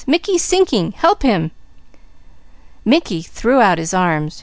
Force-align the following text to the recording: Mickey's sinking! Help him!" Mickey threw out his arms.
Mickey's 0.07 0.41
sinking! 0.41 0.93
Help 0.93 1.21
him!" 1.21 1.51
Mickey 2.83 3.21
threw 3.21 3.61
out 3.61 3.77
his 3.77 3.93
arms. 3.93 4.39